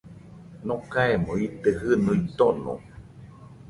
Nokaemo 0.65 1.31
ite 1.45 1.69
jɨnuo 1.79 2.15
tono 2.37 2.73